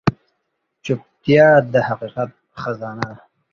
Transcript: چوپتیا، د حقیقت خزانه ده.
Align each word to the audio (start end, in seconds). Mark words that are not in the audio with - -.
چوپتیا، 0.83 1.47
د 1.71 1.73
حقیقت 1.87 2.31
خزانه 2.61 3.05
ده. 3.11 3.17